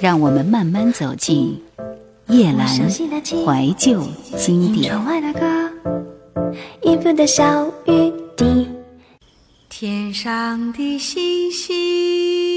[0.00, 1.60] 让我们慢慢走进
[2.28, 4.02] 夜阑怀旧
[4.36, 4.94] 经典。
[9.68, 12.47] 天上的星星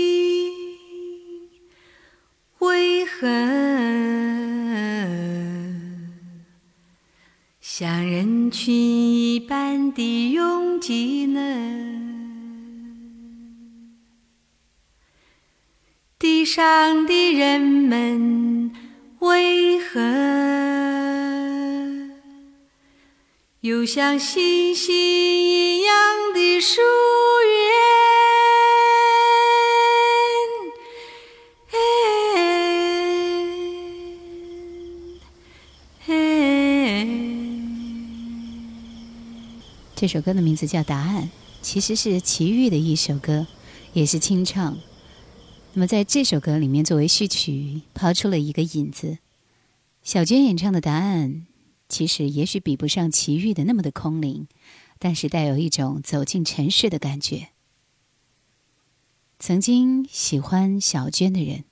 [16.42, 18.71] 地上的人们
[19.20, 20.00] 为何
[23.60, 25.93] 又像星星一样
[26.34, 26.82] 的疏
[36.08, 36.12] 远？
[39.95, 41.22] 这首歌的名字叫《答案》，
[41.62, 43.45] 其实是齐豫的一首歌，
[43.94, 44.76] 也是清唱。
[45.73, 49.20] 那么，在这首歌里面，作为序曲，抛出了一个引子。
[50.03, 51.48] 小娟演唱的答案，
[51.88, 54.48] 其实也许比不上齐豫的那么的空灵，
[55.00, 57.50] 但是带有一种走进尘世的感觉。
[59.40, 61.64] 曾经喜欢小娟的人，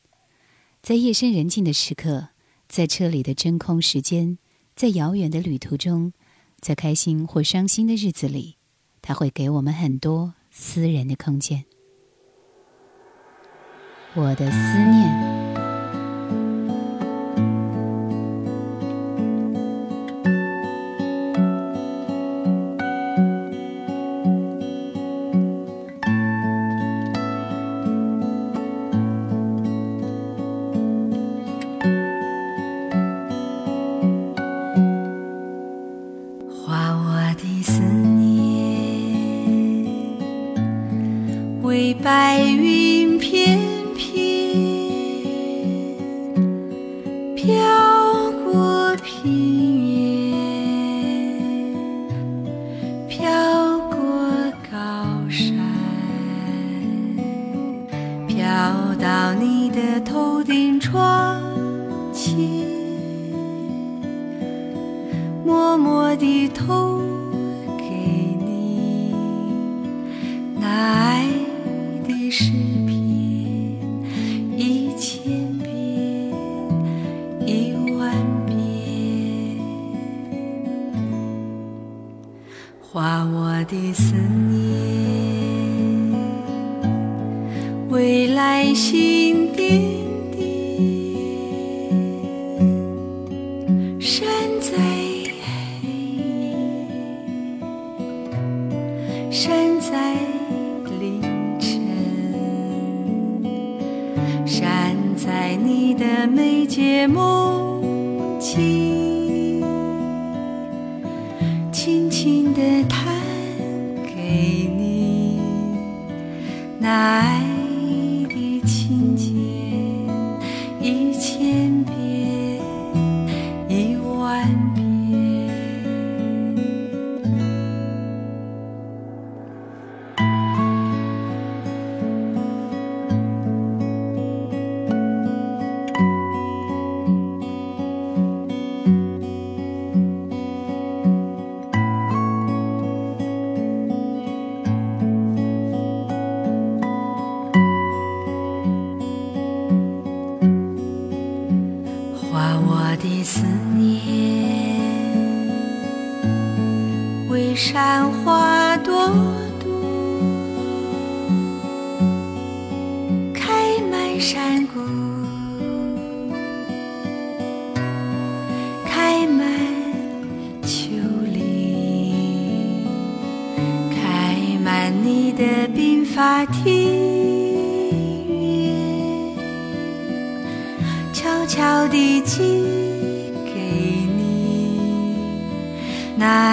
[0.82, 2.30] 在夜深人静的时刻，
[2.70, 4.38] 在车里的真空时间，
[4.78, 6.14] 在遥远的旅途中，
[6.62, 8.56] 在开心或伤心的日子里，
[9.02, 11.66] 他会给我们很多私人的空间。
[14.16, 15.69] 我的思念。
[82.92, 84.60] 画我的思念，
[87.90, 89.99] 未来新的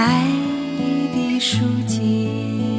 [0.07, 0.23] 爱
[1.13, 2.76] 的书籍。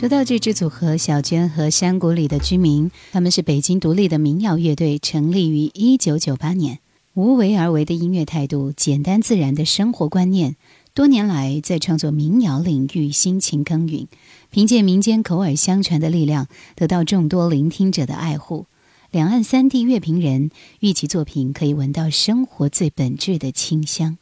[0.00, 6.78] 说到这支组合，小娟和山谷里的居民，他们是北京独立的民谣乐队，成立于一九九八年。
[7.12, 10.56] 无为而为的音乐态度，简单自然的生活观念，
[10.94, 14.08] 多年来在创作民谣领域辛勤耕耘，
[14.48, 18.64] 凭借民间口耳相传的力量，得到众多聆听者的爱护。
[19.10, 24.16] 两岸三地乐评人誉其作品可以闻到生活最本质的清香。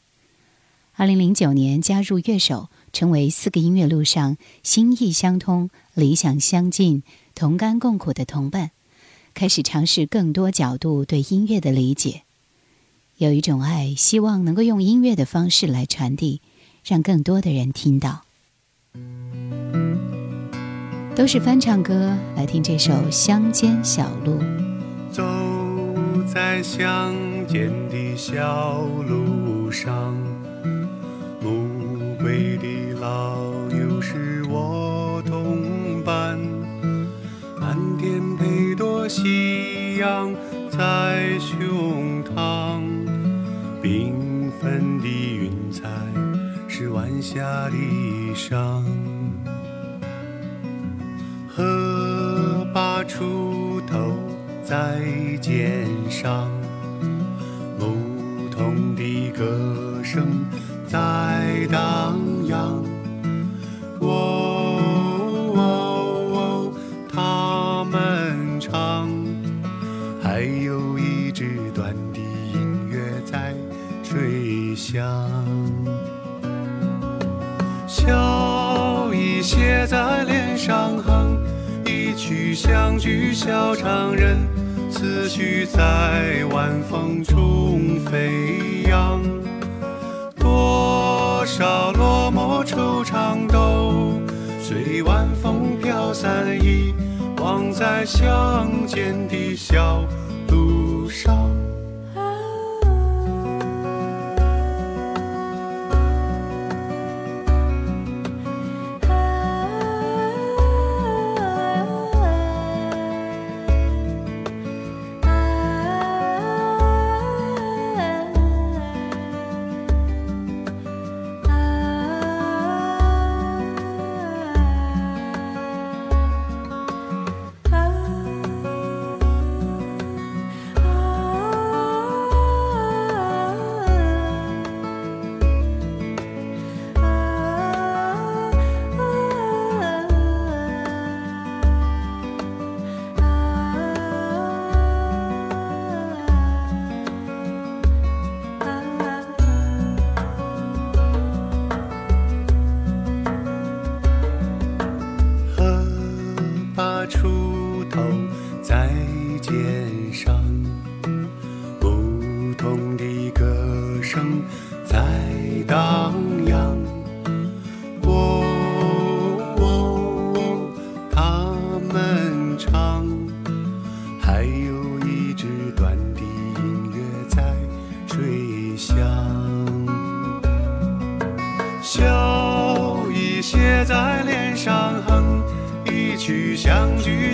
[0.97, 7.03] 二零零九年加入乐手，成为四个音乐路上心意相通、理想相近、
[7.35, 8.71] 同甘共苦的同伴，
[9.35, 12.23] 开始尝试更多角度对音乐的理解。
[13.17, 16.41] 有一种爱，希望能够用音乐的方式来传递，
[16.85, 18.25] 让更多的人听到。
[21.17, 24.35] 都是翻唱歌，来听这首《乡间小路》。
[25.11, 25.25] 走
[26.33, 27.13] 在乡
[27.49, 30.15] 间的小路上，
[32.29, 33.41] 归的老
[33.71, 36.39] 友是我同伴，
[37.59, 40.31] 蓝天配朵夕阳
[40.69, 42.83] 在胸膛，
[43.83, 44.13] 缤
[44.61, 45.89] 纷的云彩
[46.69, 47.41] 是晚霞
[47.71, 48.85] 的衣裳，
[51.49, 54.15] 荷把锄头。
[54.63, 55.01] 在
[55.41, 56.47] 肩上，
[57.79, 57.87] 牧
[58.51, 60.27] 童的歌声
[60.89, 62.83] 在荡漾。
[64.01, 65.53] 哦，
[67.13, 69.09] 他们唱，
[70.23, 72.23] 还有一支短笛
[72.55, 73.55] 音乐在
[74.03, 75.05] 吹响。
[77.87, 81.37] 笑意写在脸上，哼
[81.85, 84.39] 一曲相聚小唱人。
[84.91, 88.38] 思绪在晚风中飞
[97.99, 100.07] 在乡间的小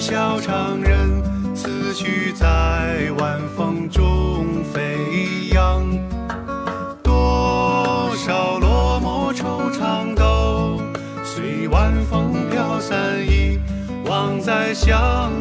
[0.06, 5.82] 小肠人思绪在晚风中飞扬。
[7.02, 10.78] 多少落寞惆怅都
[11.24, 13.58] 随晚风飘散遗
[14.04, 15.32] 忘在乡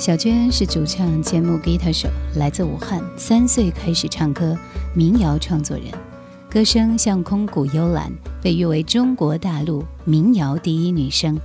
[0.00, 4.58] 小娟是主唱兼木吉他手，来自武汉，三岁开始唱歌，
[4.96, 5.88] 民谣创作人，
[6.48, 8.10] 歌声像空谷幽兰，
[8.42, 11.38] 被誉为中国大陆民谣第一女声。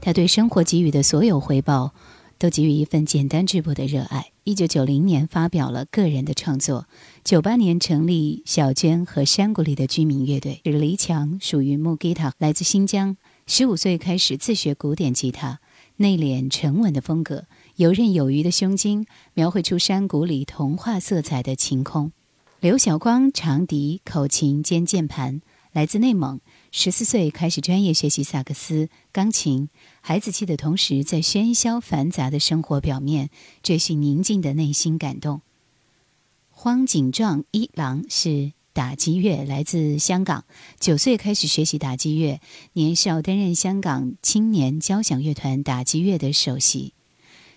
[0.00, 1.92] 她对生活给予的所有回报，
[2.38, 4.30] 都给予一份简单质朴的热爱。
[4.44, 6.86] 一九九零年发表了个人的创作，
[7.22, 10.62] 九八年成立小娟和山谷里的居民乐队。
[10.64, 13.18] 是黎强，属于木吉他，来自新疆。
[13.46, 15.60] 十五岁开始自学古典吉他，
[15.98, 22.12] 内敛沉稳的风格，游刃有余的胸襟，描绘出山谷里童话色彩的晴空。
[22.60, 25.40] 刘晓光，长笛、口琴兼键盘，
[25.72, 26.40] 来自内蒙。
[26.70, 33.30] 十四岁开始专业学习萨克斯、钢琴，孩子气的同时，在喧嚣繁杂的生活表面
[33.62, 35.40] 追寻宁静的内心感动。
[36.50, 40.44] 荒井壮一郎是打击乐，来自香港，
[40.78, 42.40] 九岁开始学习打击乐，
[42.74, 46.92] 年少担任香港青年交响乐团打击乐的首席。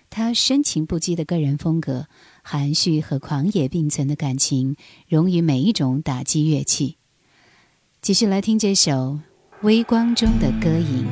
[0.08, 2.06] 他深情不羁的个人风格，
[2.42, 6.96] 含蓄和狂野并存的感情，融于每一种打击乐器。
[8.00, 8.90] 继续来听这首
[9.60, 11.04] 《微光中的歌吟》。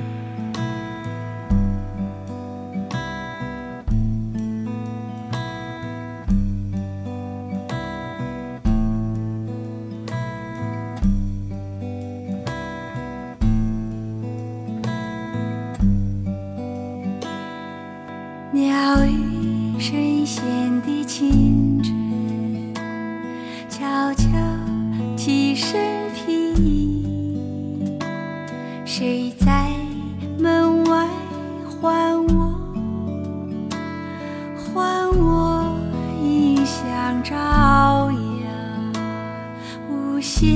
[40.18, 40.48] 有些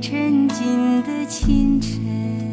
[0.00, 2.45] 沉静的清晨，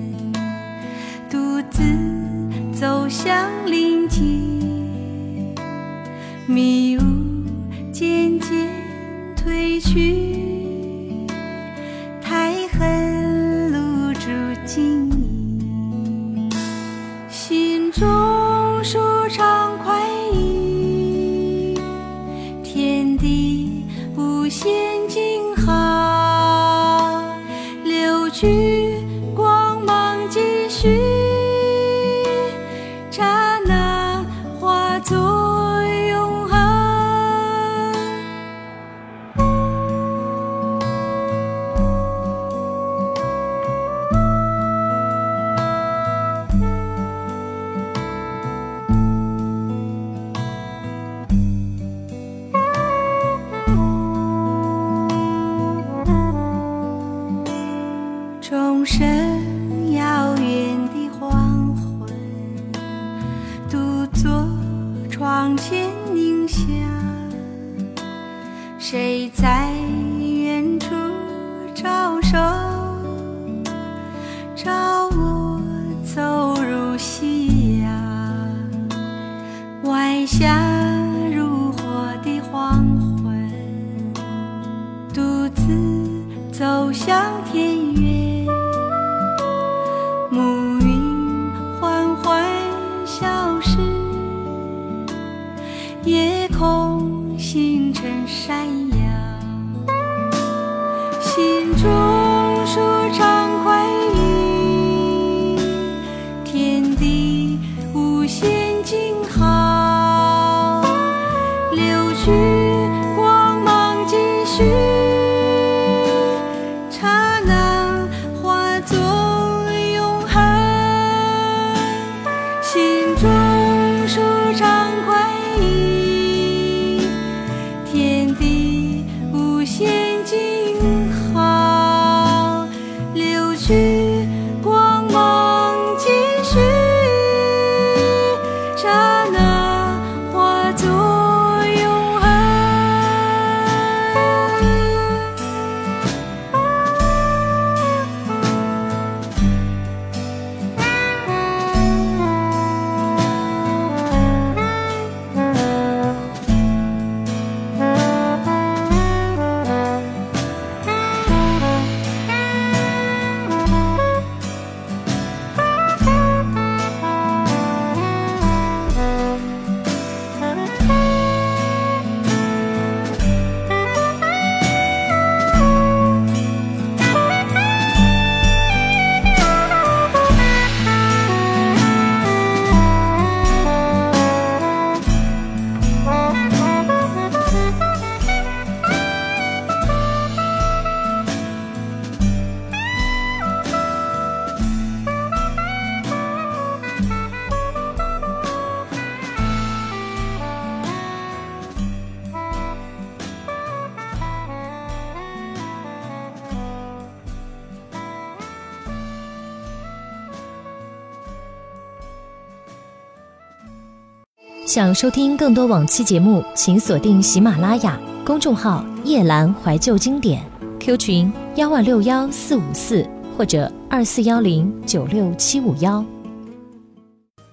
[214.73, 220.43] 想收听更多往期节目，请锁定喜马拉雅公众号“夜阑怀旧经典
[220.79, 226.03] ”，Q 群幺二六幺四五四或者二四幺零九六七五幺。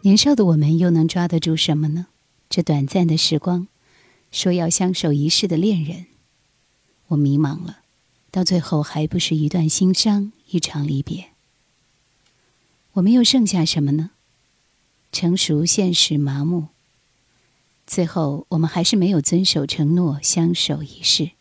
[0.01, 2.07] 年少的我们又能抓得住什么呢？
[2.49, 3.67] 这短暂的时光，
[4.33, 6.07] 说要相守一世的恋人，
[7.09, 7.81] 我迷茫了，
[8.31, 11.27] 到最后还不是一段心伤，一场离别。
[12.95, 14.13] 我们又剩下什么呢？
[15.13, 16.69] 成熟、现实、麻木。
[17.91, 21.33] 最后，我们还是没有遵守承诺，相守一世。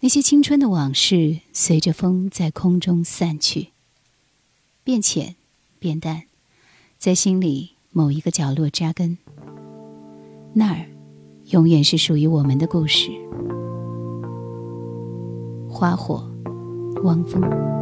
[0.00, 3.68] 那些青春的往事，随着风在空中散去，
[4.82, 5.36] 变浅，
[5.78, 6.24] 变淡，
[6.98, 9.16] 在心里某一个角落扎根。
[10.54, 10.90] 那儿，
[11.50, 13.12] 永远是属于我们的故事。
[15.68, 16.28] 花火，
[17.04, 17.79] 汪峰。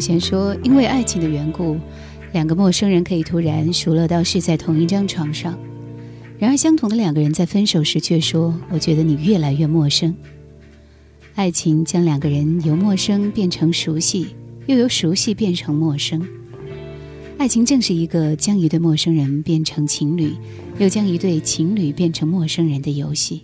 [0.00, 1.78] 贤说：“因为爱情的缘故，
[2.32, 5.58] 两个陌生人可以突然熟络到睡在同一张床上。
[6.38, 10.16] 然而，相同的两个人在分手时却说：‘我觉得你越来越陌生。’
[11.36, 14.28] 爱情将两个人由陌生变成熟悉，
[14.66, 16.26] 又由熟悉变成陌生。
[17.38, 20.32] 爱情正是一个将一对陌生人变成情侣，
[20.78, 23.42] 又将一对情侣变成陌生人的游戏。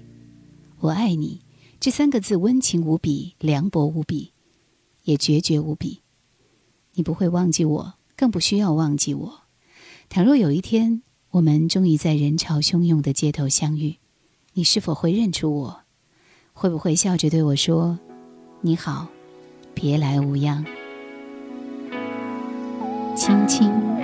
[0.80, 1.40] 我爱你
[1.80, 4.32] 这三个字，温情无比，凉薄无比，
[5.04, 6.00] 也决绝无比。”
[6.96, 9.40] 你不会忘记我，更不需要忘记我。
[10.08, 13.96] 倘若有一天我们终于在人潮汹涌的街头相遇，
[14.54, 15.80] 你是否会认出我？
[16.52, 17.98] 会不会笑着对我说
[18.62, 19.08] ：“你好，
[19.74, 20.64] 别来无恙。”
[23.14, 23.95] 轻轻。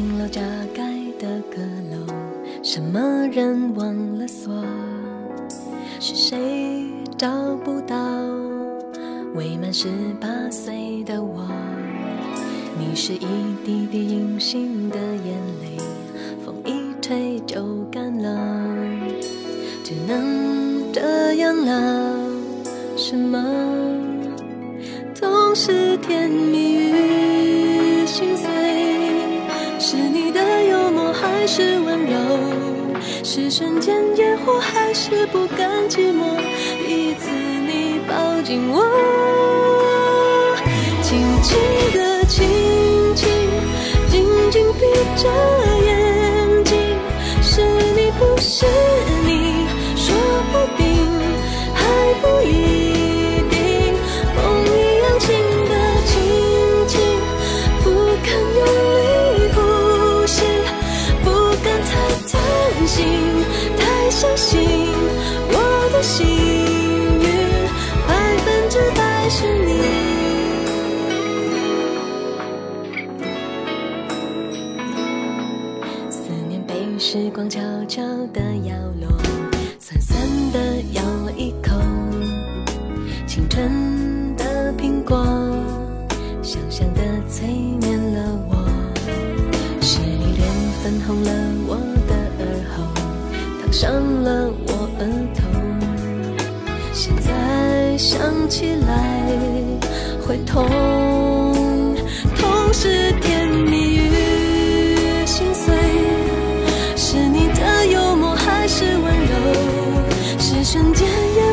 [0.00, 0.40] 新楼加
[0.74, 0.82] 盖
[1.18, 1.60] 的阁
[1.90, 2.14] 楼，
[2.62, 2.98] 什么
[3.30, 4.50] 人忘了锁？
[6.00, 6.86] 是谁
[7.18, 7.28] 找
[7.62, 7.94] 不到
[9.34, 11.46] 未满十八岁的我？
[12.78, 13.26] 你是一
[13.62, 15.76] 滴滴隐形的眼泪，
[16.46, 18.40] 风一吹就干了，
[19.84, 22.16] 只能这样了。
[22.96, 23.38] 什么？
[25.12, 26.79] 总是甜蜜。
[31.52, 32.14] 是温柔，
[33.24, 36.36] 是瞬间烟火，还是不甘寂寞？
[36.86, 38.86] 第一次你抱紧我，
[41.02, 41.58] 轻轻
[41.92, 42.46] 的，轻
[43.16, 43.28] 轻，
[44.08, 44.86] 紧紧闭
[45.20, 45.69] 着。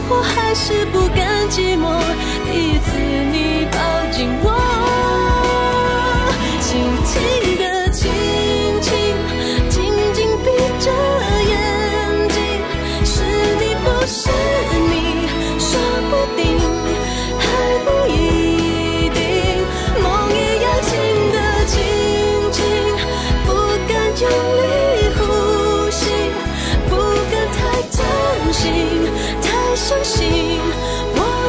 [0.10, 1.07] 我还是不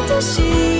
[0.09, 0.78] 的心。